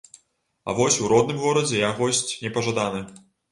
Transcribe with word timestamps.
А 0.67 0.73
вось 0.79 0.97
у 1.03 1.11
родным 1.13 1.43
горадзе 1.45 1.79
я 1.85 1.93
госць 2.01 2.25
непажаданы. 2.49 3.07